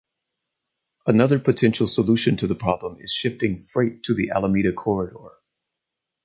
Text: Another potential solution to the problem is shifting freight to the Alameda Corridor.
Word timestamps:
Another 1.05 1.37
potential 1.37 1.85
solution 1.85 2.35
to 2.37 2.47
the 2.47 2.55
problem 2.55 2.97
is 3.01 3.13
shifting 3.13 3.59
freight 3.59 4.01
to 4.05 4.15
the 4.15 4.31
Alameda 4.31 4.73
Corridor. 4.73 5.35